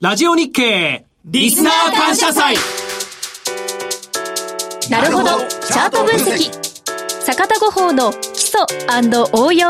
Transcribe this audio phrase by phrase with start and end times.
[0.00, 1.04] ラジオ日経。
[1.24, 2.54] リスナー感謝祭。
[4.88, 5.40] なるほど。
[5.48, 6.52] チャート分析。
[7.20, 8.60] 坂田五法の基礎
[9.32, 9.68] 応用。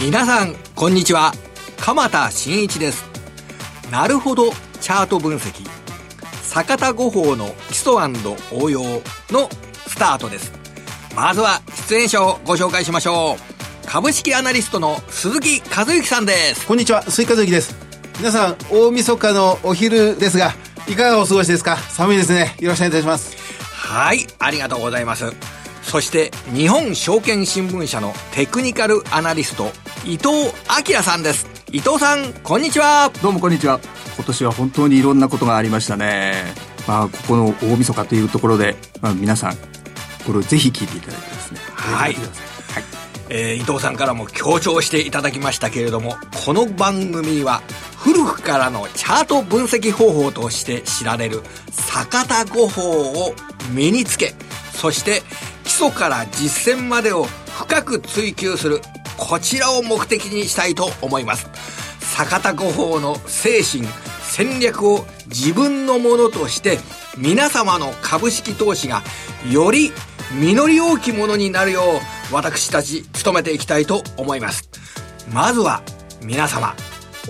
[0.00, 1.34] 皆さんこんにちは。
[1.78, 3.04] 鎌田新一です。
[3.92, 4.50] なるほど。
[4.80, 5.68] チャート分析。
[6.42, 7.98] 坂田五法の基礎
[8.50, 8.82] 応用
[9.28, 9.50] の
[9.86, 10.59] スタートです
[11.14, 13.86] まずは出演者をご紹介しましょう。
[13.86, 16.66] 株式アナリストの鈴木和之さんです。
[16.66, 17.74] こんにちは鈴木和之です。
[18.18, 20.52] 皆さん大晦日のお昼ですが
[20.88, 21.76] いかがお過ごしですか？
[21.76, 22.54] 寒いですね。
[22.60, 23.36] よろしくお願いいたします。
[23.72, 25.32] はいありがとうございます。
[25.82, 29.72] そして日本証券新聞社のテクニカルアナリスト
[30.04, 30.52] 伊藤
[30.92, 31.46] 明さんです。
[31.72, 33.10] 伊藤さんこんにちは。
[33.22, 33.80] どうもこんにちは。
[34.16, 36.34] 今年は本当にいろんなことがありましたね。
[36.86, 39.56] まあここの大晦日というところで、まあ、皆さん
[40.30, 41.60] これをぜひ聞いていただいてですね。
[41.74, 42.24] はい、はい。
[43.30, 47.62] えー、伊藤さんからも強調していただきましたけれどもこの番組は
[47.96, 53.34] 古くからのチャート分析方法として知られる坂田五法を
[53.72, 54.34] 身につけ
[54.72, 55.22] そして
[55.62, 58.80] 基礎から実践までを深く追求する
[59.16, 61.48] こちらを目的にしたいと思います。
[62.00, 63.86] 坂田五法の精神
[64.22, 66.78] 戦略を自分のものとして
[67.18, 69.02] 皆様の株式投資が
[69.50, 69.92] より
[70.32, 71.82] 実り大きものになるよ
[72.30, 74.68] う私たち努めていきたいと思います。
[75.32, 75.82] まずは
[76.22, 76.74] 皆様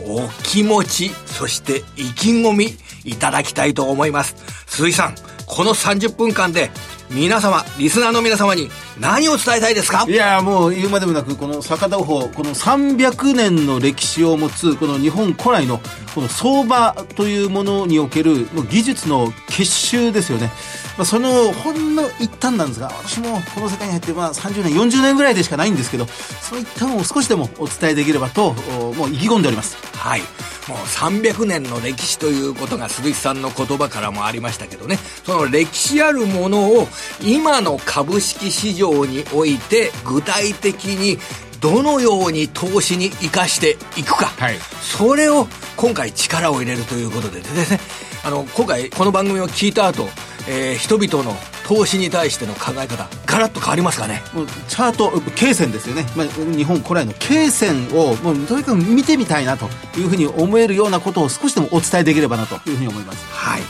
[0.06, 4.36] お気持ちそして意気込みいただきたいと思います。
[4.66, 5.14] 鈴井さん
[5.46, 6.70] この30分間で
[7.10, 10.04] 皆様リスナーの皆様に何を伝えたいですか？
[10.08, 15.80] いやもう言うまでもなくこの坂田法この300年の歴史を持つこの日本古来の
[16.14, 20.52] この相場というものにおける技術の結集ですよね。
[21.00, 29.78] まあ、そのほんの一端なんですが私もこの世界に入ってまあ30年40年ぐらいでしかないんですけどその一端を少しでもお伝えできればともう意気込んでおります。
[29.96, 30.20] はい。
[30.20, 30.26] も
[30.74, 34.98] う300年の歴史ということが鈴木さんの言葉からもありましたけどね。
[35.24, 36.86] その歴史あるものを
[37.22, 41.18] 今の株式市場において具体的に
[41.60, 45.46] どのように投資に生かしていくか、はい、それを
[45.78, 47.80] 今回力を入れるということでですね。
[48.22, 50.06] あの今回この番組を聞いた後
[50.48, 51.36] えー、人々の
[51.66, 54.22] 投資に対しての考え方ガラッと変わりますかね？
[54.34, 59.66] もうチャート経線ですよね、まあ、日本古来の経線をもうとにかく見てみたいなと
[59.98, 63.24] いうふうに思えるようなことを少しでもお伝えできればなというふうに思います。
[63.32, 63.62] はい。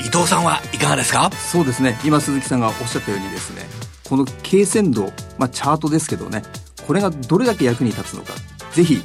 [0.00, 1.30] 伊藤さんはいかがですか？
[1.32, 1.98] そうですね。
[2.04, 3.62] 今鈴木さんがおっしゃったようにですね
[4.08, 6.42] この経線度、まあ、チャートですけどね
[6.86, 8.32] これがどれだけ役に立つのか
[8.72, 9.00] ぜひ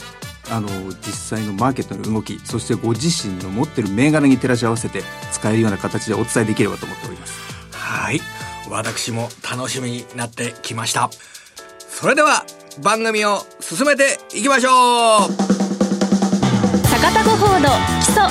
[0.50, 0.68] あの
[1.02, 5.02] 実際のマーケットの動きそしてご自身の持ってる銘柄に照らし合わせて
[5.46, 7.40] 使えるような形でお伝えできればと思っております。
[7.72, 8.20] はい。
[8.68, 11.12] 私も楽しみになってきました。
[11.78, 12.46] それでは
[12.82, 15.32] 番組を進めていきましょう。
[16.88, 17.70] 坂田五法の
[18.02, 18.24] 基礎。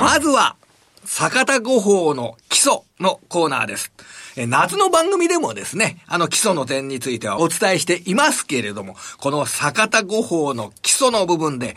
[0.00, 0.56] まずは
[1.04, 3.92] 坂田五法の基礎のコーナーです。
[4.36, 11.76] 夏の番組でもですね、あの基礎の点についてはお伝えしていますけれども、この坂田五法の基礎の部分で、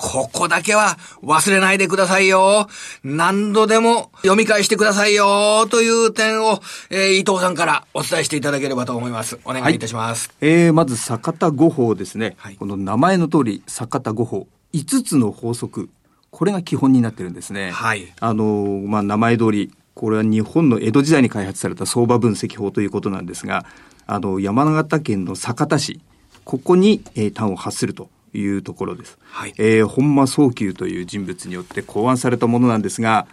[0.00, 2.68] ここだけは忘れないでくださいよ。
[3.04, 5.66] 何度でも読み返してくださいよ。
[5.66, 9.38] という点を、えー、伊藤さんからお伝えしていただければと思います。
[9.44, 10.30] お願いいたします。
[10.40, 12.34] はい、えー、まず坂田五法ですね。
[12.38, 14.46] はい、この名前の通り、坂田五法。
[14.72, 15.90] 5つの法則。
[16.30, 17.70] これが基本になってるんですね。
[17.70, 18.10] はい。
[18.20, 23.66] あの、まあ、名前通り、これは日本の江戸時代に開発された相場分析法ということなんですが、
[24.06, 26.00] あの、山形県の酒田市、
[26.44, 29.18] ここに、えー、端を発するというところです。
[29.22, 33.26] はい、えー、本間宗久という人物によって考案されたものなんですが、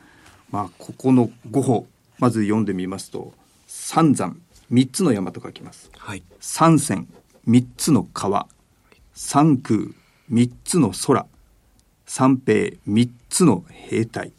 [0.52, 1.88] まあ、ここの5法、
[2.20, 3.34] まず読んでみますと、
[3.68, 4.38] 三山、
[4.70, 5.92] 三つの山と書きます。
[5.98, 7.08] はい、三線、
[7.46, 8.48] 三つの川、
[9.14, 9.94] 三空、
[10.30, 11.26] 三つの空、
[12.06, 14.32] 三平、三つの兵隊、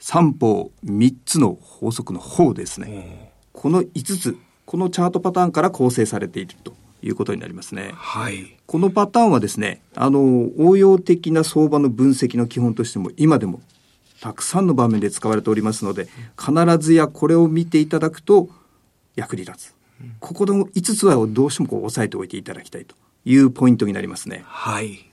[0.00, 7.92] 三法三つの法則の法ですね、この5つこのチャートパターンから構成されているということになりますね。
[7.94, 8.56] はい。
[8.66, 13.60] このパターンはですね、あの、応用的な相場の分析の基本としても今でも
[14.20, 16.08] たくさんの場面で使われておりますので、
[16.38, 18.48] 必ずやこれを見ていただくと
[19.16, 19.74] 役に立つ。
[20.18, 22.94] ここの5つはどうしてもこう押さえておいていただきたいと
[23.24, 24.42] いうポイントになりますね。
[24.46, 25.10] はい。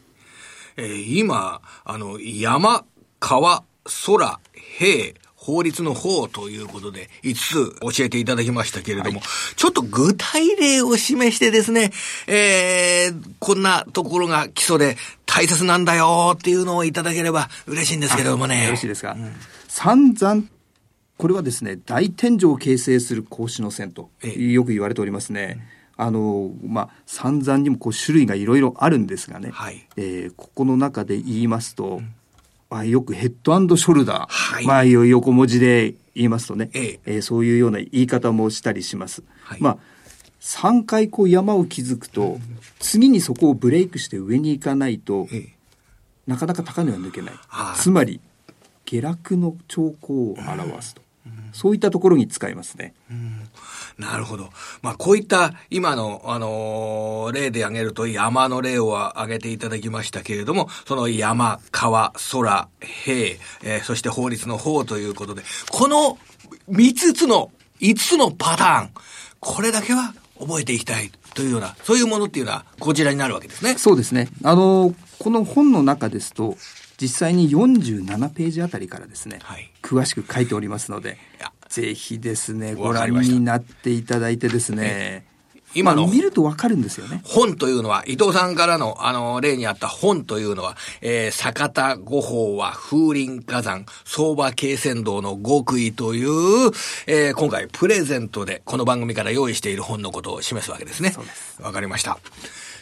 [0.77, 2.85] えー、今、あの、山、
[3.19, 3.63] 川、
[4.05, 5.15] 空、兵、
[5.47, 11.91] 法律の法ということで5つ教えていただきましたけれども、はい、ちょっと具体例を示してですね、
[12.27, 18.65] えー、こんなところが基礎で大切なんだよっていうのをいただければ嬉しいんですけれどもね。
[18.65, 19.13] よろしいですか？
[19.13, 19.33] うん、
[19.69, 20.43] 散々
[21.15, 25.65] これはですね、大天井を形成する格子の線と、よく言われておりますね。
[25.95, 32.13] あの、まあ、散々にもこう種類がいろいろあるんですがね、はい、えー、ここの中で言いますと、うん
[32.69, 36.99] まあ、よくヘッドショルダー、はい、まあ、横文字で言いますとね、ええ。
[37.05, 39.23] えー、そういうような言い方もしたりします。
[39.41, 39.77] はい、まあ、
[40.41, 42.39] 3回こう山を築くと、
[42.79, 45.55] 次にそこをブレイクして上に行かないと、ええ、
[46.25, 47.33] なかなか高値は抜けない。
[47.75, 48.19] つまり、
[48.85, 51.01] 下落の兆候を表すと。
[51.53, 52.93] そういったところに使いますね。
[53.97, 54.49] なるほど。
[54.83, 65.41] まあ、こういった今の、あのー、例で挙げると山の例を挙げていただきましたけれども、その山、川、空、兵、えー、そして法律の法ということで、
[65.71, 66.19] この
[66.69, 68.89] 5つの、5つのパターン、
[69.39, 73.79] これだけは覚えていきたいというような、そういうものっていうのはこちらになるわけですね。
[73.79, 74.29] そうですね。
[74.43, 76.55] あのー、この本の中ですと、
[76.99, 81.17] 実際に47ページあたりからですね、はい、詳しく書いておりますので、
[81.69, 85.25] ぜひですね、ご覧になっていただいてですね、
[85.75, 87.21] 今の、まあ、見るとわかるんですよね。
[87.23, 96.71] 本というのは、伊藤さんからの、あの、例にあった本というのは、えー、坂田五法は風林火山、相場慶泉道の極意という、
[97.05, 101.11] えー、今回プレゼントで、この番組から用意している本のことを示すわけですね。
[101.11, 101.61] そうです。
[101.61, 102.17] わかりました。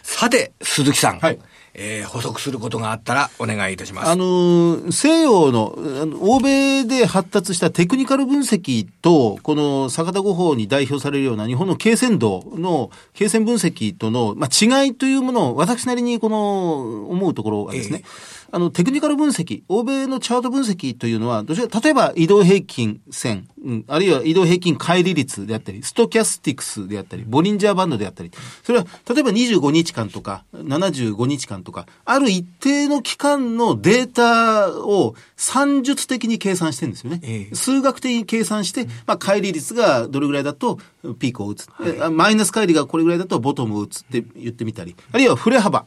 [0.03, 1.19] さて、鈴木さん。
[1.19, 1.39] はい。
[1.77, 4.09] えー、補足することがあったらお願いいたします。
[4.09, 5.77] あの、西洋の、
[6.21, 28.31] 欧米で発達したテクニカル分析と、この坂田五法に代表されるような日本の経線道の経線分析との、まあ、違いというものを私なりにこの思うところはですね、えーあの、テクニカル分析、欧米のチャート分析というのは、どちら、例えば移動平均線、うん、あるいは移動平均乖離率であったり、ストキャスティクスであったり、ボリンジャーバンドであったり、
[28.63, 37.19] それは、例えば25日間とか、75日間とか、ある一定の期間のデータを算術的に計算してるんですよね。
[37.23, 40.79] ええ、数学的に計算して、まあ、乖離率がどれぐらいだと
[41.19, 41.67] ピークを打つ。
[41.71, 45.83] はい、マイナス乖離がこれぐらいだとボトムを打つって言ってみたり、あるいは振れ幅、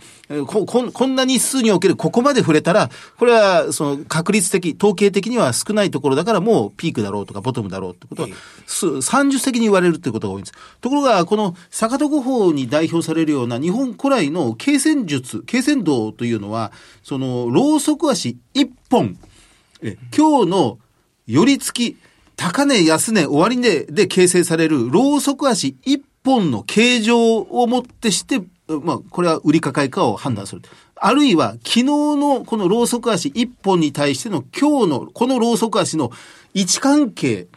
[0.47, 8.29] こここんな日数におけるここまで触れたら、これはその確率的、統計的には少ないところだからもうピークだろうとかボトムだろうってことは、
[9.03, 10.59] 算術的に言われるっていうことが多いんです。
[10.81, 16.73] ところが、この坂戸五法に代表されるような日本古来の経線術、経線道というのは、
[17.03, 19.19] その、ろうそく足一本、
[19.83, 20.79] え今日の
[21.27, 21.97] 寄り付き、
[22.37, 30.63] 高値、安値、終値で形成される、ろうそく足一本の形状をもってして、まあ、これは売りか買いかを判断する。
[31.01, 36.11] あるいは、昨日のこのろうそく足一本に対しての今日のこのろうそく足の
[36.55, 37.49] 位置関係、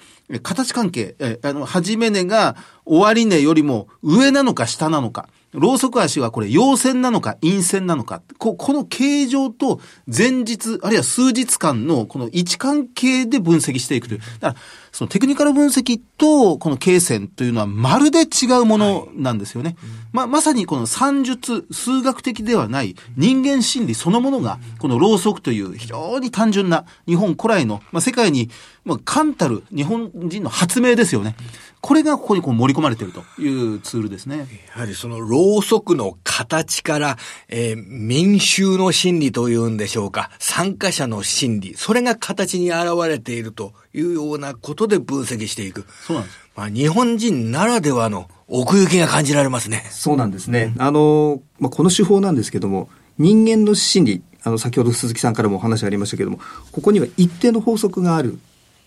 [0.43, 2.55] 形関係、え、あの、始め値が
[2.85, 5.27] 終値よりも上なのか下なのか。
[5.53, 8.21] ろうそく足はこれ陽線なのか陰線なのか。
[8.37, 14.21] ここの形状と前日、あるいは数日間のこの位置関係で分析していくという。
[14.39, 14.55] だから、
[14.91, 19.75] そのテクニカル分析とこの経線というのはまるで違うものなんですよね。
[19.79, 28.49] はい、ま、まさにこの算術、数学的ではない人間心理そのものが、このろうそくという非常に単純な日本古来の、まあ、世界に、
[28.83, 31.35] まあ、簡たる日本人の発明ですよね。
[31.81, 34.47] これがここにこう盛り込まれているというツールですね。
[34.75, 37.17] やはりそのろうそくの形から、
[37.47, 45.85] えー、民衆の心理というんでしょうか、参加者の心理、それが形に現れているというようなことで分析していく。
[46.05, 46.39] そうなんです。
[46.55, 49.85] まあ、日本人ならではの奥行きが感じられますね。
[49.89, 50.73] そうなんですね。
[50.77, 56.39] あの、まあ、この手法なんですけども、人間の心理、あの、先ほど鈴木さんからもお話がありましたけども、
[56.71, 58.39] ここには一定の法則がある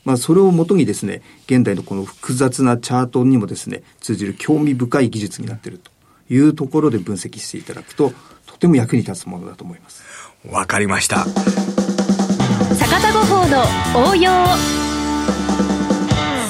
[0.05, 5.91] まあ、それをもとにですね、現代のこの複雑なチャートにもですね、通じる興味深い技術になっていると
[6.31, 8.13] いうところで分析していただくと、
[8.47, 10.03] とても役に立つものだと思います。
[10.51, 11.25] わかりました。
[12.75, 14.84] 坂田五法の応用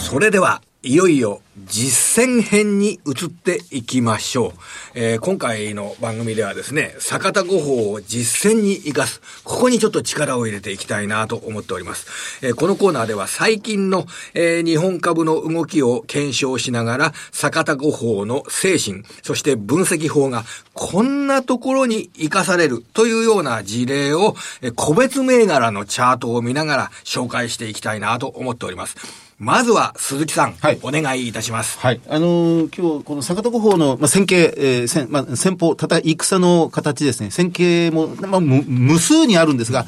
[0.01, 4.53] それでは、いよいよ実践編に移っていきましょう。
[4.95, 12.47] えー、今回の番組ではですね、坂田五法を実践に生かす、ここにちょっと力を入れていきたいなと思っております。
[12.47, 29.24] えー、このコーナーでは最近の、えー、日本株の動きを検証しながら、坂田五法の精神、そして分析法がこんなところに生かされるというような事例を、え個別銘柄のチャートを見ながら紹介していきたいなと思っております。
[29.45, 31.79] まずは鈴木さん、はい、お願いいたします。
[31.79, 32.01] はい。
[32.09, 37.31] あのー、今日、この坂戸法の、まあ、線形、えー、線、まあ、戦法、たた、戦の形ですね。
[37.31, 39.85] 線形も、まあ、無数にあるんですが、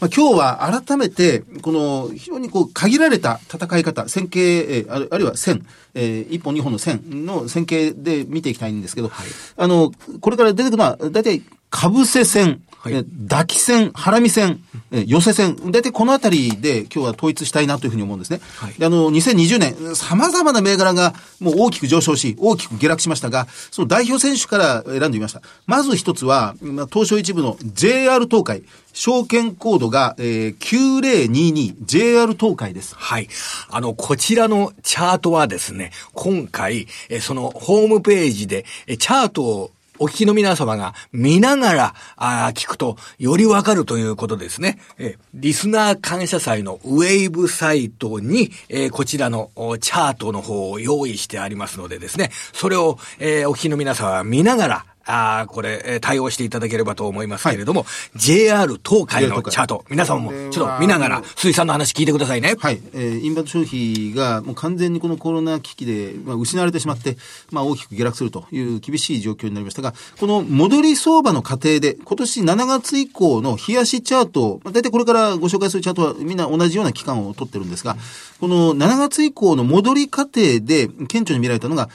[0.00, 9.26] まあ、今日は改めて、この、非常にこう、限られた戦い方、線形、えー、あるあるいは線、えー、一本二本の線の線形で見ていきたいんですけど、はい、
[9.56, 9.90] あの、
[10.20, 14.60] これから出てくるのは、大体、かぶせ線、はい、抱き線、ハラミ線、
[14.90, 18.40] 寄せ線、大体このあたりで今日は統一したいなというふうに思うんですね。
[18.56, 25.42] はい、あの、2020年、様々な銘柄がもう大きく上昇し、大きく下落しましたが、その代表選手から選んでみました。
[25.66, 26.54] まず一つは、
[26.90, 28.62] 東証一部の JR 東海。
[28.92, 32.94] 証券コードが、えー、9022JR 東海です。
[32.96, 33.28] はい。
[33.68, 39.70] あの、こちらのチャートはですね、今回、えそのホームページで、えチャートを
[40.02, 44.78] お聞きの皆様が見ながら、あ聞くと、よりわかるということですね。
[44.98, 62.54] えリスナー感謝祭のウェイブサイトに、えー、こちらのチャートの方を用意してありますのでですね、それを、えー、お聞きの皆様は見ながら、あこれ、え対応していただければと思いますけれども、はい、JR 東海のチャート、皆さんもちょっと見ながら、水産の話聞いてくださいね。
[62.58, 62.80] はい。
[62.92, 67.16] えー、インバウンド消費がもう完全にこのコロナ危機で、まあ、失われてしまって、
[67.50, 77.96] まあ、大きく下落するという厳しい状況になりましたが、この戻り相場の過程で、今年7月以降の冷やしチャート、まあ、大体これからご紹介するチャートはみんな同じような期間を取ってるんですが、
[78.40, 81.88] この7月以降の戻り過程で顕著に見られたのが、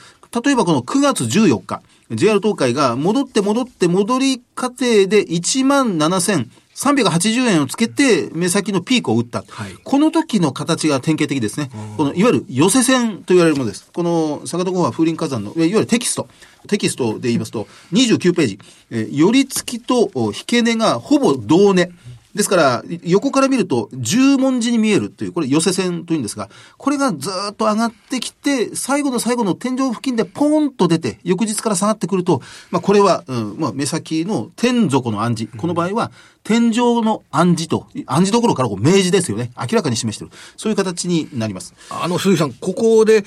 [0.44, 1.82] 例えばこの9月14日、
[2.12, 9.44] JR 東海が戻って戻って戻り過程で1万7380円をつけて目先のピークを打った。
[9.48, 11.72] はい、この時の形が典型的ですね。
[11.98, 13.90] このいわゆる寄せ線と言われるものです。
[13.92, 16.28] この坂戸号は風林火山のいわゆるテキスト。
[16.68, 18.60] テキストで言いますと29ページ。
[18.92, 21.90] えー、寄り付きと引け値がほぼ同値。
[22.36, 35.58] ですから、横から見ると十文字に見えるという、これ寄せ線というんですが、これがずっと上がってきて、最後の最後の天井付近でポーンと出て、翌日から下がってくると、まあこれは、うん、まあ目先の天底の暗示。
[35.58, 36.12] この場合は、
[36.44, 39.51] 天井の暗示と、暗示どころからこう明示ですよね。
[39.58, 40.32] 明らかに示してる。
[40.58, 41.74] そういう形になります。
[41.89, 43.24] あの、鈴木さん、ここで、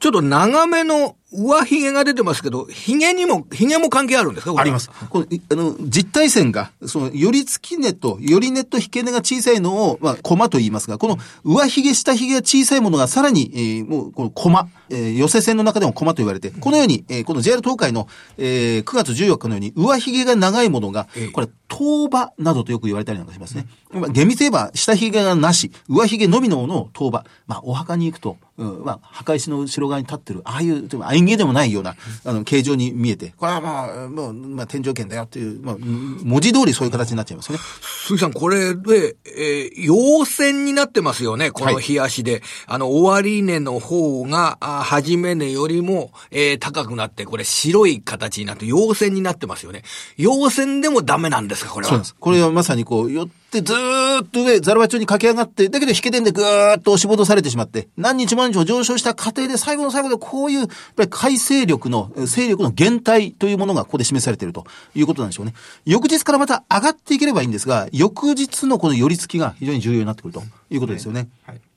[0.00, 4.54] ちょっと長めの上髭が出てますけど、髭にも、髭も関係あるんですか？
[4.58, 4.90] あります。
[5.10, 18.08] この、あの、実体線が、その、より付き根と、より根と引け根が小さいのを、まあ、コマと言いますが、この上髭、下髭が小さいものがさらに、えー、もう、このコマ、えー、寄せ線の中でもコマと言われて、このように、えー、この JR 東海の、
[18.38, 23.66] えー、9月14日のように、上髭が長いものが、これ、当場などとよく言われたりなんかしますね。
[23.92, 27.24] まあ、厳密に言えば、下髭がなし、上髭のみのものを当場。
[27.46, 37.58] まあ、お墓に行くと、うん、まあ、墓石の後ろ側に立ってる、ああいう、演芸でもないような、あの、形状に見えて、これはまあ、もう、まあ、天井圏だよっていう、まあ、文字通りそういう形になっちゃいますね。
[38.06, 42.32] 鈴木さん、これで、えー、陽線になってますよね、この冷やしで。
[42.32, 49.82] はい、あの、終値の方が、あ始め値よりも、えー、高くなって、これ白い形になって、陽線になってますよね。
[50.16, 51.90] 陽線でもダメなんですか、これは？
[51.90, 52.14] そうです。
[52.18, 65.54] これはまさにこう、よってずーっと上、ザルバ町に駆け上がって、だけど引け点でぐーっと押し戻されてしまって、何日も何日も上昇した過程で最後の最後でこういう、やっぱり改正力の、勢力の減退というものがここで示されているということなんでしょうね。
[65.84, 71.28] 翌日からまた上がっていければいいんですが、翌日のこの寄り付きが非常に重要になってくるということですよね。
[71.44, 71.67] はい、はい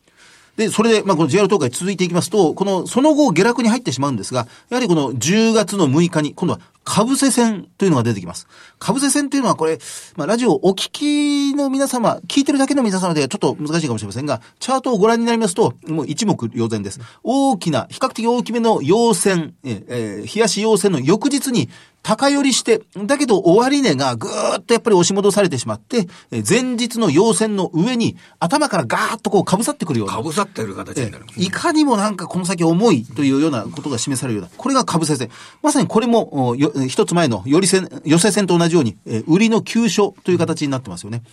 [0.58, 8.48] で、それで、まあ、この JR 東海続いていきますと、この、その後下落に入ってしまうんですが、やはりこの10月の6日に、今度はかぶせ線というのが出てきます。
[8.80, 9.78] かぶせ線というのはこれ、
[10.16, 17.00] まあ、ラジオお聞きの皆様、聞いてるだけの皆様ではちょっと難しいかもしれませんが、チャートをご覧になりますと、もう一目瞭然です。
[17.24, 21.70] 大きな、比較的大きめの陽線、えー、冷やし陽線の翌日に
[22.04, 30.22] 高寄りして、だけど終値がぐーっとやっぱり押し戻されてしまって、前日の陽線の上に頭からガーッとこう被さってくるような。
[30.22, 31.26] 被さってる形になる。
[31.38, 34.52] いかにもなんかこの先重いというようなことが示されるような。
[34.58, 35.30] これが被せ線。
[35.62, 36.56] まさにこれも、
[36.88, 41.24] 一つ前の寄り線、寄せ線と同じように、売りの急所という形になってますよね。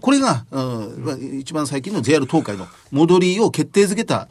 [0.00, 0.44] これが、
[1.38, 4.28] 一番最近の JR 東海の戻りを決定づけた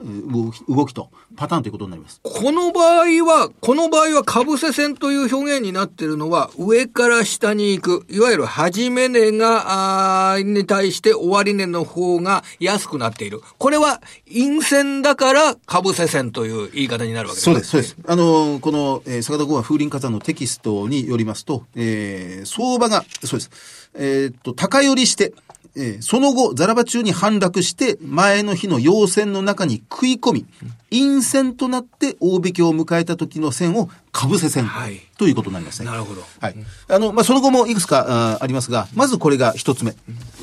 [0.68, 2.20] 動きとパターンということになります。
[2.24, 13.42] この場合は、この場合は被せ線という表現になってるのは、上から下に行く、いわゆる始め値が、あに対して終値の方が安くなっている。
[13.58, 17.98] これは、陰線だから、株せ線という言い方になるわけですそうです、そうです。
[18.06, 23.52] あのー、この、えー、坂田剛は風林火山のテキストによりますと、えー、相場が、そうです。
[23.96, 25.34] えー、っと、高寄りして、
[25.76, 30.46] えー、その後、ザラバ中に反落して、前の日の陽線の中に食い込み、
[30.92, 35.88] 陰線となって大引けを迎えた時の線をかぶせ線、はい、ということになりますね。
[35.90, 36.22] なるほど。
[36.40, 36.56] はい。
[36.88, 39.92] あの、まあ、その後もいくつかあありますが、まずこれが一つ目。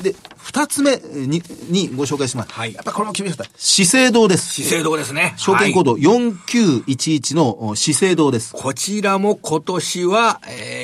[0.03, 2.51] で、二つ目ににご紹介します。
[2.51, 2.73] はい。
[2.73, 3.51] やっぱこれも厳しかった。
[3.57, 4.53] 資生堂です。
[4.53, 5.33] 資生堂ですね。
[5.37, 8.53] 証券コード4911の資生堂です。
[8.53, 10.82] こちらも今年は、えー、と、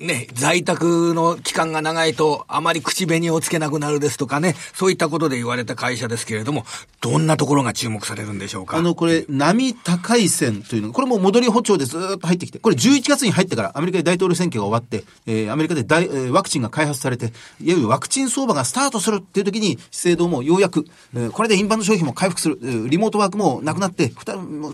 [0.00, 6.64] ね、在宅の期間が長いと、あまり口紅をつけなくなるですとかね、そういったことで言われた会社ですけれども、
[7.00, 8.76] どんなところが注目されるんでしょうか？
[8.76, 24.12] あの、これ、波高い線というの、これも戻り歩調でずっと入ってきて、これ11月に入ってから、アメリカで大統領選挙が終わって、えー、アメリカで大、えー、ワクチンが開発されて、いわゆるワクチン相場がスタートするっていう時に、資生堂もようやく、えー、これでインバウンド消費も回復する、リモートワークもなくなって、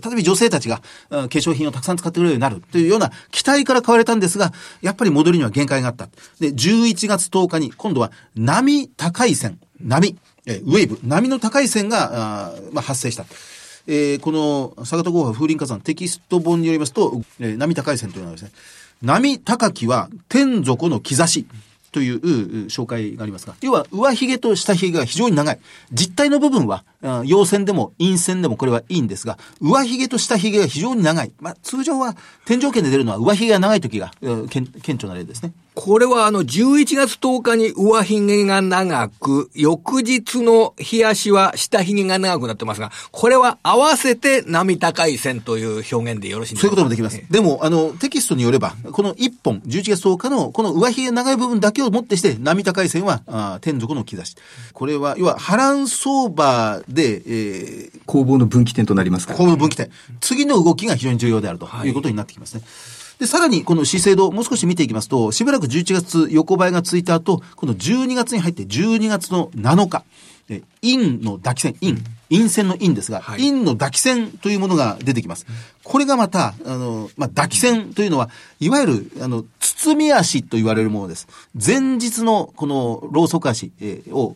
[0.03, 6.07] 再び女性たちが、化粧品をたくさん使ってくれるようになるというような期待から買われたんですが、やっぱり戻りには限界があった。
[6.39, 13.25] で、11月10日に、今度は波高い線、波、えウェーブ、波の高い線が、あまあ、発生した。
[13.87, 18.51] えー、この、佐賀豪波風林火山テキスト本によりますと、えー、波高い線というのはですね、
[19.01, 21.45] 波高きは天底の兆し。
[21.91, 22.19] という
[22.65, 25.59] 紹介がありますが、要は上髭と下髭が非常に長い。
[25.93, 26.83] 実体の部分は、
[27.25, 31.31] 陽線でも陰線でもこれはいいんですが、上髭と下髭が非常に長い。
[31.39, 35.51] まあ、通常は天井圏で出るのは上髭が長い時が、顕著な例ですね。
[35.75, 46.67] これはあの、11月10日に上髭が長く、翌日の日足は下髭が長くなってますが、これは合わせて波高い線という表現でよろしいですか？
[46.67, 47.21] そういうこともできます。
[47.29, 54.35] でも、あの、テキストによれば、この1本、11月10日のこの上髭長い部分だけをもってして、波高い線は、あ天属の兆し。
[54.71, 59.89] これは、要は、波乱相場で、えー、攻防の分岐点となりますから、攻防の分岐点。
[60.21, 62.61] 次の動きが非常に重要であるということになってきますね。
[62.61, 70.03] はいで、さらにこの資生堂、もう少し見ていきますと、しばらく11月横ばいがついた後、この12月に入って12月の7日、
[70.49, 71.95] え、陰の抱き線、陰。
[72.29, 75.45] 陰線の陰ですが、はい、陰の抱き線というものが出てきます。
[75.83, 78.29] これがまた、あの、まあ、抱き線というのは、
[78.59, 81.27] いわゆる、あの、包み足と言われるものです。
[81.53, 84.35] 前日のこのろうそく足、えー、を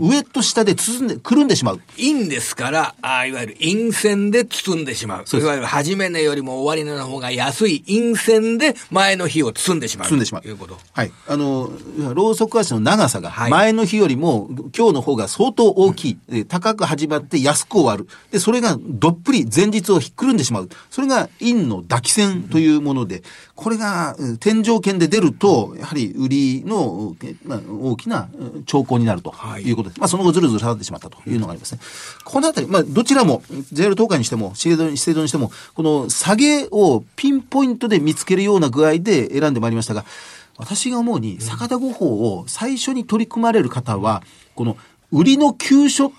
[0.00, 1.80] 上と下で包んで、くるんでしまう。
[1.96, 5.38] 陰ですから、あいわゆる陰線で包んでしまう。
[5.38, 10.08] いわゆる初めのよりも終わりの方が安い陰線で前の日を包んでしまう。
[10.08, 10.42] 包んでしまう。
[10.42, 10.78] ということ。
[10.92, 11.12] はい。
[11.28, 11.70] あの、
[12.14, 16.18] ろうそく足の長さが前の日よりも、今日の方が相当大きい。
[16.28, 18.08] うん、高く始まって安く終わる。
[18.30, 20.68] で、それがどっぷり前日をひっくるんでしまう。
[20.90, 23.22] それが陰の抱き線というもので、
[23.54, 28.28] これが天井圏で出ると、やはり売りの、まあ、大きな
[28.66, 29.98] 兆候になるということです。
[29.98, 31.80] はい、まあ、その後ずるずる下がってしまったというのがありますね。
[32.24, 33.42] このあたり、まあ、どちらも、
[33.72, 34.76] JR 東海にしても、資生
[35.14, 40.04] 堂にしても、この下げをピンポイントで見つけるような具合で選んでまいりましたが、
[40.58, 44.22] 私が思うに、坂田五法を最初に取り組まれる方は、
[44.54, 44.76] この
[45.12, 46.12] 売りの急所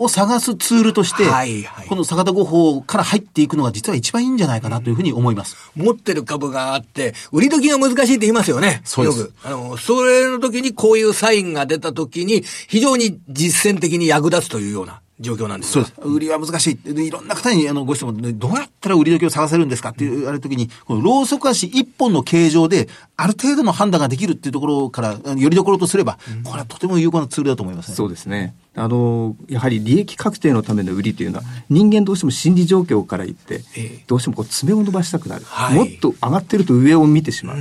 [0.00, 5.70] を探すツールとして、はいはい、この坂田五法から入っていくのが実は一番いいんじゃないかなというふうに思います。
[5.76, 8.80] 持ってる株があって、売り時が難しいって言いますよね。
[8.84, 9.20] そうです。
[9.20, 9.32] よく。
[9.44, 15.02] あの、それの時にこういうサインが出た時に、非常に実践的に役立つというような。
[15.20, 15.94] 状況なんですそうです。
[16.00, 16.94] 売りは難しい。
[16.94, 27.94] でいろんな方にあのご質問で、どうやったら売り時を探せるんですかって言われるときに、このろうそく足一本の形状で、ある程度の判断ができるっていうところから、よりどころとすれば、これはとても有効なツールだと思いますね。
[27.94, 28.54] そうですね。
[28.74, 33.62] あの、やはり利益確定のための売りというのは、人間どうしても心理状況から言って、
[34.06, 35.44] どうしてもこう爪を伸ばしたくなる。
[35.44, 37.58] はい、もっと上がってると上を見てしまう。
[37.58, 37.60] う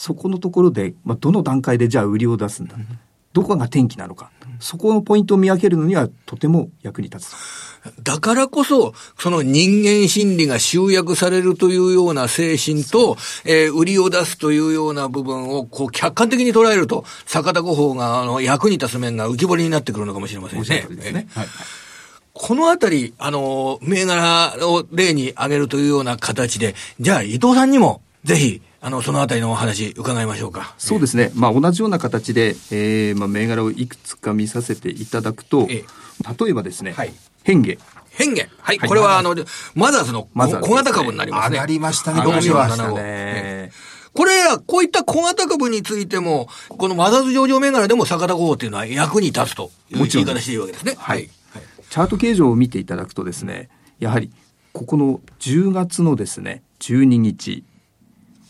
[0.00, 2.76] そこのところで、まあ、どの段階でじゃあ売りを出すんだ。
[3.32, 4.30] どこが転機なのか。
[4.58, 7.34] そこのポイントを見分けるのにはとても役に立つ
[8.02, 20.86] だからこそ、その人間心理が集約されるというような精神と、えー、売りを出すというような部分を、こう、客観的に捉えると、坂田五法が、あの、役に立つ面が浮き彫りになってくるのかもしれませんね。
[20.90, 21.26] ですね。
[21.34, 21.46] はい。
[22.32, 30.74] このあたり、あの、銘柄を例に挙げるというような形で、じゃあ伊藤さんにも、ぜひ、あの、そのあたりのお話、伺いましょうか。
[30.78, 31.30] そうですね。
[31.34, 35.84] まあ、同じような形で、えー、まあ、銘柄をいくつか見させていただくと、ええ、
[36.44, 37.12] 例えばですね、はい、
[37.42, 37.72] 変化。
[38.10, 38.42] 変化。
[38.60, 38.78] はい。
[38.78, 39.34] これは、あの、
[39.74, 41.56] マザーズの小型株になりますね。
[41.56, 43.70] 上がりましたね、どうしましたね。
[44.12, 50.96] これら、こういった小型株についても、このマザーズ上場銘柄でも坂田号っていうのは役に立つという言い方しているわけですね。
[50.98, 51.28] はい。
[51.90, 54.30] チャート形状を見ていただくとですね、やはり、
[54.72, 57.64] ここの10月のですね、12日、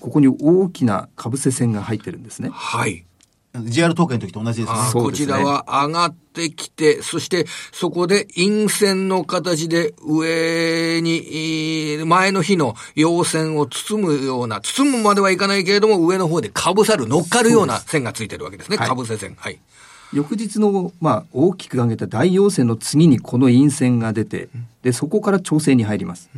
[0.00, 2.50] ここに大きなかぶせ線が入ってるんですね。
[2.52, 3.04] はい。
[3.52, 4.78] JR 東海の時と同じですね。
[4.92, 18.78] こちらは上がってきて、そしてそこで陰線の形で上に、前の日の陽線を包むような、包むまではいかないけれども、上の方でかぶさる、乗っかるような線がついてるわけですね。
[18.78, 19.34] かぶせ線。
[19.38, 19.58] はい。
[20.12, 24.48] 翌日の、まあ、大きく上げた大陽線の次にこの陰線が出て、
[24.82, 26.30] で、そこから調整に入ります。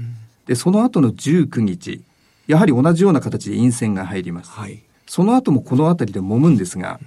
[0.46, 2.02] で、その後の19日、
[2.52, 4.50] やはり同じような形で陰線が入ります。
[4.50, 7.00] はい、その後もこの辺りで揉むんですが、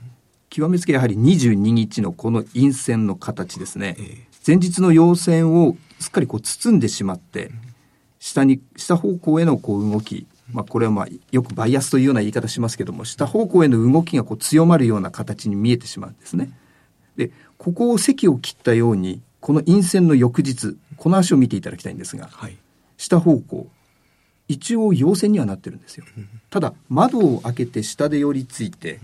[0.49, 3.95] 極めつけやはり22日のこの陰線の形ですね。
[3.99, 7.51] えー、前日の陽線をすっかりこう包んでしまって、
[8.17, 16.57] 下に、下方向へのこう動き、まあ、これはまあ、よくバイアスというような言い方しますけども、下方向への動きがこう強まるような形に見えてしまうんですね。
[17.17, 17.29] で、
[17.59, 22.57] ここを席を切ったように、この陰線の翌日、この足を見ていただきたいんですが、はい、
[22.97, 23.67] 下方向、
[24.47, 26.05] 一応陽線にはなってるんですよ。
[26.49, 28.99] ただ、窓を開けて下で寄りついて、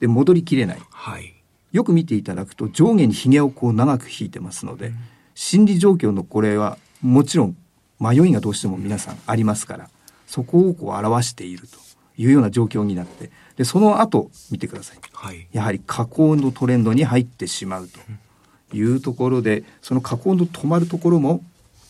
[0.00, 0.82] で、戻りきれない。
[0.90, 1.34] はい、
[1.72, 4.92] よく見ていただくと、上下に髭をこう長く引いてますので、
[5.34, 7.56] 心理状況のこれは、もちろん
[7.98, 9.90] 迷いがどうしても皆さんありますから、
[10.26, 11.78] そこをこう表していると
[12.16, 14.98] いうような状況になって、で、その後見てください。
[15.12, 21.42] はい、やはり下降のトレンドに入ってしまうというところで、その下降の止まるところも、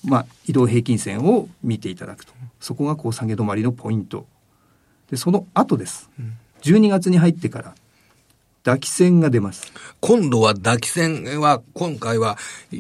[0.04, 2.32] まあ、移動平均線を見ていただくと。
[2.60, 4.26] そこがこう下げ止まりのポイント。
[5.10, 6.10] で、その後です。
[6.62, 7.74] 12月に入ってから
[8.64, 9.74] 抱き線が出ます。
[10.00, 12.38] 今度は抱き線は、今回は、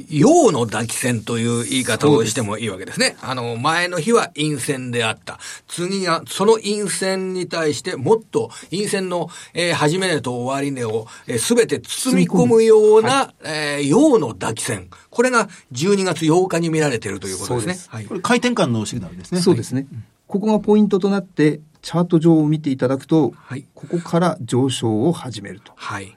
[0.08, 3.16] 陽の抱き線という言い方をしてもいいわけですね。
[3.20, 5.38] あの、前の日は陰線であった。
[5.68, 11.06] 次は、その陰線に対して、もっと陰線の、えー、始め値と終値を
[11.38, 14.88] すべ、えー、て包み込むような、はい、えー、陽の抱き線。
[15.10, 17.74] これが12月8日に見られているということですね。
[17.74, 19.42] すはい、これ回転間のシグナルですね。
[19.42, 19.86] そうですね。
[19.92, 25.74] はい、ここがポイントとなって、チャート上を見ていただくと、はい、ここから上昇を始めると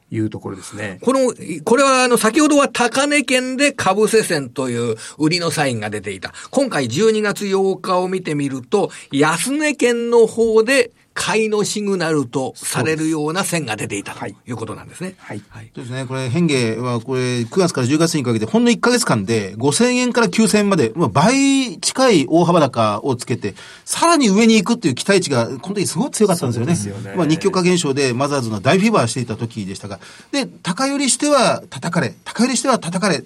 [0.10, 0.98] いうところですね。
[1.02, 1.34] この、
[1.66, 6.34] これはあの、先ほどは高値圏で株せ線という売りのサインが出ていた。
[6.52, 15.16] 今回12月8日を見てみると、安値圏の方で買いのシグナルとされるような線が出ていたということなんですね。
[15.18, 15.42] はい。
[15.50, 16.06] はい、そうですね。
[16.06, 16.54] これ、変化
[16.84, 27.08] は、これ、9月から10月にかけて、ほんの1ヶ月間で5000円から9000円まで、まあ、倍近い大幅高をつけて、さらに上に行くっていう期待値が、この時すごく強かったんですよね。
[27.08, 30.00] よねまあ、日極化現象でマザーズの大フィーバーしていた時でしたが、
[30.32, 33.24] で、高寄りしては叩かれ、高寄りしては叩かれ、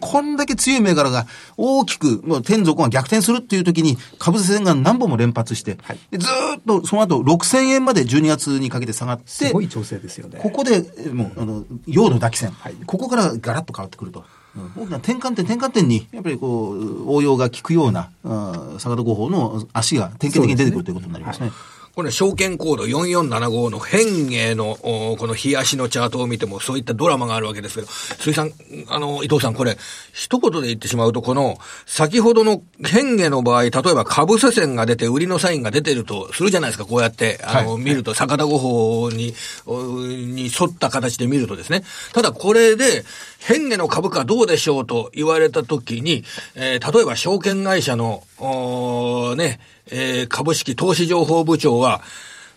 [0.00, 1.26] こんだけ強い銘柄が
[1.56, 6.26] 大きく、もう天底が逆転するっていう時に、株線が何本も連発して、はい、でず
[6.58, 10.38] っとその後6000円まで12月にかけて下がって、すごい調整ですよね。
[10.42, 10.80] ここで、
[11.12, 14.24] もう、あの、陽の抱き線、はい、ここからガラッと変わってくると。
[14.56, 21.50] うん、大きな転換点、転換点に、やっぱりこう、応用が効くような、うん、坂戸合法の足が典型的に出てくるということになりますね。
[21.96, 24.76] これ、証券コード4475の変化の、
[25.16, 28.52] この日足のチャートを見ても、そういったドラマがあるわけですけど、鈴井さん、
[28.88, 29.78] あの、伊藤さん、これ、
[30.12, 31.56] 一言で言ってしまうと、この、
[31.86, 39.32] 先ほどの変化の場合、例えば株差線が出て、売りのサインが出てるとするじゃないですか、こうやって、あの、はい、見ると、坂田五法に、
[39.66, 41.82] に沿った形で見るとですね。
[42.12, 43.06] ただ、これで、
[43.38, 46.24] 変化の株価どうでしょうと言われたときに、
[46.56, 52.02] えー、例えば証券会社の、おね、えー、株式投資情報部長は、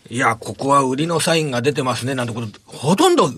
[0.10, 3.30] いや、ここは売りのサインが出てますね、なんてこと、ほとんど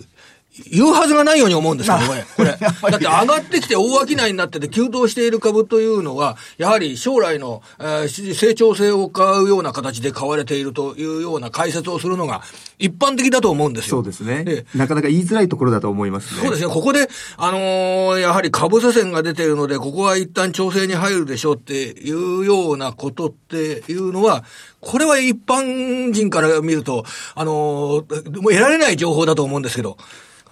[0.69, 2.25] 言うはずがないように思うんですけど、これ。
[2.35, 2.91] これ。
[2.91, 12.41] だって上がってきて大商いになってて急騰している株というのは、やはり将来の、えー、成長性を買うような形で買われているというような解説をするのが
[12.79, 13.97] 一般的だと思うんですよ。
[13.97, 14.65] そうですね。
[14.75, 16.41] なかなか言いづらいところだと思いますね。
[16.41, 16.73] そうですね。
[16.73, 24.43] ここで、あのー、やはり株差線が出ているので、ここは一旦調整に入るでしょうっていうようなことっていうのは、
[24.81, 29.97] これは一般人から見ると、あの、もう得られない情報だと思うんですけど、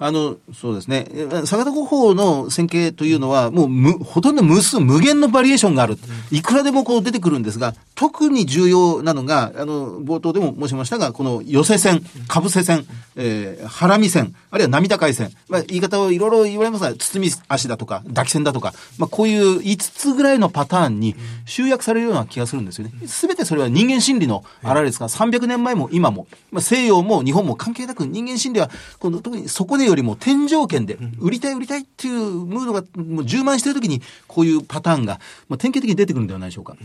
[0.02, 1.08] あの、そうですね。
[1.46, 5.98] 坂田五法の線形というのは、もうむ、ほとんど無数、無限のバリエーションがある。
[6.32, 12.86] いくらでもこう出てくるんですが、特に重要なのが、あの、冒頭でも申しましたが、この寄せ線、かぶせ線、
[13.18, 15.32] えー、ハラミ線、あるいは波高い線。
[15.50, 22.94] まあ、言い方をいろいろ言われますが、包み足だとか、抱き線だとか、まあ、こういう5つぐらいのパターンに集約されるような気がするんですよね。
[23.06, 36.76] すべてそれは人間心理のあられですが、300年前も今も、まあ、西洋も日本も関係なく人間心理は、この特にそこでよりも天井圏で、売りたい売りたいっていうムードがもう充満しているときに、こういうパターンが、まあ、典型的に出てくるんではないでしょうか。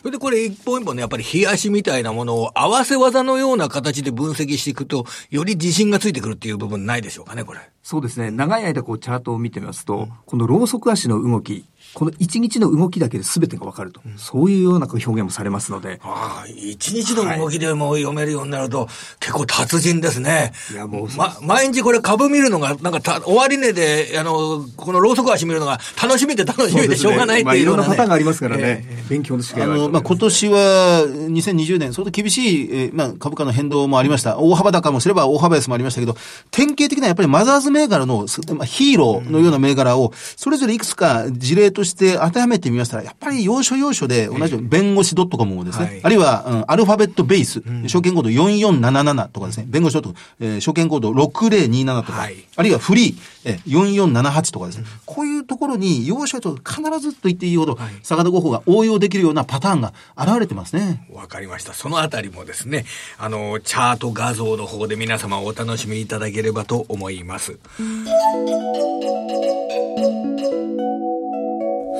[0.00, 7.60] それでこれ一本一本ね、やっぱり冷やしみたいなものを合わせ技のような形で分析していくと、より自信がついてくるっていう部分ないでしょうかね、これ。
[7.88, 8.32] そうですね。
[8.32, 16.00] 長い間こうチャートを見てみますと、うん、このローソク足の動き、この一日の動きだけで全てがわかると、うん、そういうような表現もされますので。
[16.02, 18.88] ああ、一日の動きでも読めるようになると、はい、
[19.20, 20.52] 結構達人ですね。
[20.72, 28.84] いや、もう、ま、毎日これ株見るのが、なんかた、終値で、あの、このローソク足見るのが楽しみで楽しみでしょうがないっていう、ね、まあ、いろんなパターンがありますからね。
[28.90, 34.38] えー、勉強のしがいあの、まあ、今年は2020年、相当厳しい、えー、まあ、株価の変動もありました。
[34.38, 36.16] 大幅高もすれば大幅安もありましたけど、
[36.50, 61.06] 典型的なやっぱりマザーズ銘柄の、まあ、ヒーローのような銘柄を、それぞれいくつか事例として当てはめてみましたら、やっぱり要所要所で同じように弁護士 .com もですね、はい、あるいは、うん、アルファベットベース、うん、証券コード4477とかですね、弁護士 .com、えー、証券コード6027とか、はい、あるいはフリー、えー、4478とかですね、うん、こういうところに要所と必ずと言っていいほど、はい、坂田五法が応用できるようなパターンが現れてますね。
[61.12, 61.74] わかりました。
[61.74, 62.84] そのあたりもですね、
[63.18, 67.58] あの、チャート画像の方で皆様お楽しみいただければと思います。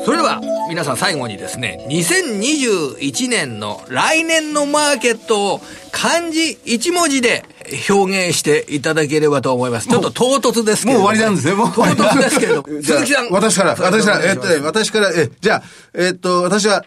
[0.04, 5.60] それでは皆さん最後にですね、2021年の来年のマーケットを
[5.92, 7.44] 漢字一文字で
[7.88, 9.88] 表現していただければと思います。
[9.88, 11.72] ちょっと唐突ですけど、もう終わりなんですね、もう。
[11.72, 12.64] 唐突ですけれど。
[12.82, 13.30] 鈴木さん。
[13.30, 15.62] 私から、私から、えっとね、私から、え、じゃあ、
[15.94, 16.84] えっと、私は、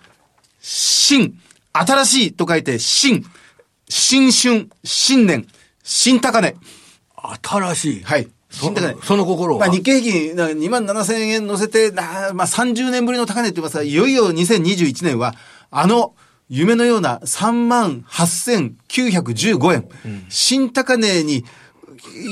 [0.61, 1.37] 新、
[1.73, 3.25] 新しいと書いて、新、
[3.89, 5.47] 新春、新年、
[5.83, 6.55] 新高値。
[7.41, 8.27] 新しいはい。
[8.49, 8.95] 新高値。
[9.03, 15.35] その心は、まあ、日経平均2万7千円乗せて、まあ30年ぶりの高値って言いますか、いよいよ2021年は、
[15.71, 16.15] あの、
[16.49, 21.45] 夢のような3万8915円、うん、新高値に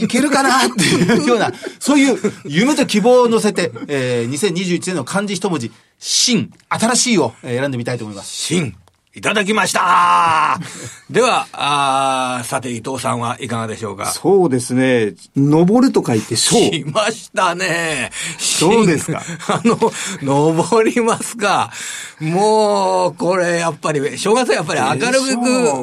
[0.01, 8.30] いけるかなっていうような、そういう夢と希望を乗せて、えー、2021年の漢字一文字、新、新しいを選んでみたいと思います。
[8.34, 8.75] 新。
[9.17, 10.60] いただきました
[11.10, 14.12] では、あさて伊藤さんはいかがでしょうか？
[14.12, 15.15] そうですね。
[15.36, 16.56] 登ると書いて章。
[16.56, 18.12] しましたね。
[18.38, 19.23] そうですか。
[19.49, 21.71] あの、登りますか。
[22.19, 25.19] もう、これやっぱり、正月はやっぱり明る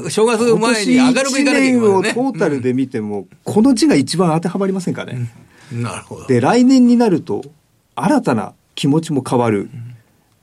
[0.05, 1.79] く、正月前に明るくいかなきゃいけない、ね。
[1.79, 5.29] をトータルで見ても、うん、この字が一番当てはまりませんかね。
[5.73, 6.27] うん、なるほど。
[6.29, 7.43] で、来年になると、
[7.97, 9.63] 新たな気持ちも変わる。
[9.75, 9.94] うん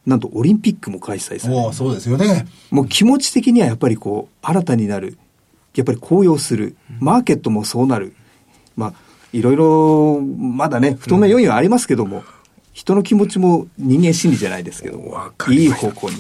[0.05, 1.73] なんとオリンピックも開催される。
[1.73, 2.47] そうですよね。
[2.71, 5.17] もう気持ち的にはやっぱりこう、新たになる。
[5.75, 6.75] やっぱり高揚する。
[6.99, 8.13] マーケットもそうなる。
[8.75, 8.93] まあ、
[9.31, 12.23] いろいろ、まだね、不透明要因はありますけども、うん、
[12.73, 15.17] 人の気持ちも人間心理じゃないですけども、
[15.49, 16.15] いい方向に。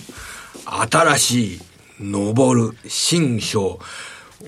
[0.65, 1.59] 新しい、
[1.99, 3.79] 登る、新章。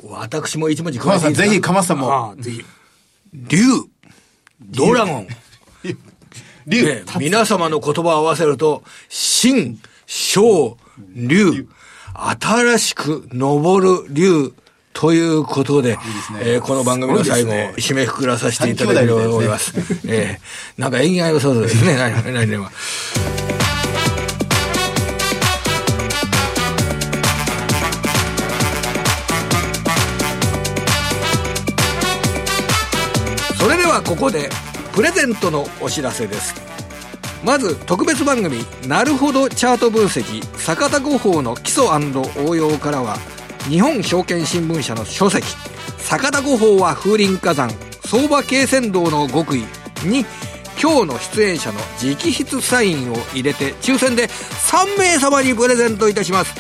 [0.04, 1.08] 私も一文字か？
[1.08, 2.36] まさん、ぜひ、かまさんも。
[2.40, 2.64] ぜひ。
[3.34, 3.58] 竜、
[4.62, 5.28] ドラゴン。
[6.68, 10.78] 竜、ね、皆様の言葉を合わせると、新、小、
[11.16, 11.68] 竜、
[12.40, 14.54] 新しく登る竜、
[14.94, 15.96] ということで、い
[16.42, 19.74] えー、この番組の最後、ね、締めくくらさせていただければと思います。
[20.08, 22.72] えー、なんか縁起が良さそうですね、 来年は。
[33.60, 34.50] それではここで
[34.94, 36.54] プレゼントのお知らせです。
[37.44, 41.86] まず特別番組「なるほどチャート分析坂田五法の基礎
[42.46, 43.18] 応用」からは
[43.68, 45.46] 日本証券新聞社の書籍
[45.98, 47.74] 「坂田五法は風林火山
[48.06, 49.66] 相場経線道の極意」
[50.06, 50.26] に
[50.82, 56.54] 今日の出演者の直筆サインを入れて抽選で3名様にプレゼントいたします。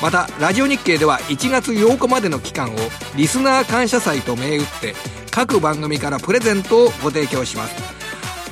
[0.00, 2.76] またラジオ日経では1月8日までの期間を
[3.16, 4.94] リスナー感謝祭と銘打って
[5.34, 7.74] 各番組からプレゼントをご提供します。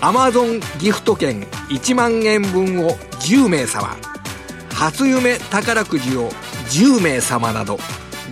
[0.01, 3.97] アマゾンギフト券1万円分を10名様
[4.75, 6.31] 初夢宝くじを
[6.71, 7.79] 10名様など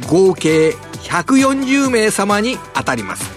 [0.08, 0.70] 合計
[1.04, 3.30] 140名様に当たります。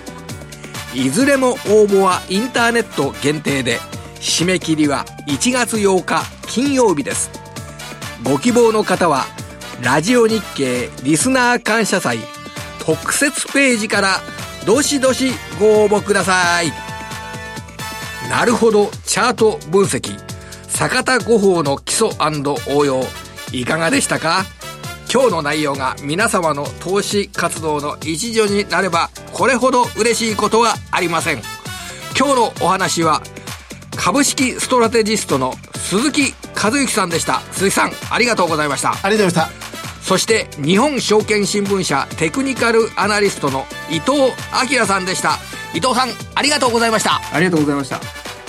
[0.95, 3.77] いずれも応募はインターネット限定で
[4.15, 7.29] 締め切りは1月8日金曜日です。
[8.23, 9.25] ご希望の方は
[9.83, 12.17] ラジオ日経リスナー感謝祭
[12.79, 14.32] 特設ページから
[14.65, 16.71] どしどしご応募ください。
[18.29, 20.17] なるほどチャート分析。
[20.67, 22.09] 坂田五法の基礎
[22.69, 23.03] 応用。
[23.51, 24.45] いかがでしたか？
[25.11, 31.41] 今日の内容が皆様の投資活動の一助になればこれほど嬉しいことはありません。
[32.17, 33.21] 今日のお話は
[33.95, 37.41] 株式ストラテジストの鈴木和之さんでした。
[37.51, 38.91] 鈴木さんありがとうございました。
[38.91, 39.62] ありがとうございました。
[40.03, 44.33] そして日本証券新聞社テクニカルアナリストの伊藤
[44.77, 45.37] 明さんでした。
[45.73, 47.21] 伊藤さんありがとうございました。
[47.33, 47.99] ありがとうございました。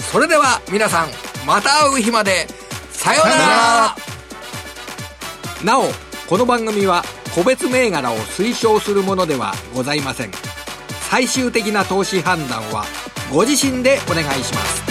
[0.03, 1.09] それでは皆さん
[1.47, 2.47] また会う日まで
[2.91, 3.97] さようなら。
[5.65, 5.85] なお
[6.29, 10.31] この番組は個別銘柄を推奨するものではございません。
[11.09, 12.85] 最終的な投資判断は
[13.33, 14.84] ご自身でお願いします